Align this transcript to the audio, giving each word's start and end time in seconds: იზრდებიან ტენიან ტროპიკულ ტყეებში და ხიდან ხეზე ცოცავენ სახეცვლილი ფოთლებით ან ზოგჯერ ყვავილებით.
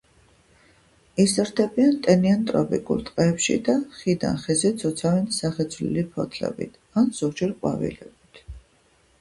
იზრდებიან 1.23 1.91
ტენიან 2.07 2.47
ტროპიკულ 2.51 3.03
ტყეებში 3.09 3.57
და 3.67 3.75
ხიდან 3.99 4.41
ხეზე 4.47 4.73
ცოცავენ 4.85 5.29
სახეცვლილი 5.37 6.05
ფოთლებით 6.17 6.81
ან 7.03 7.13
ზოგჯერ 7.21 7.53
ყვავილებით. 7.61 8.43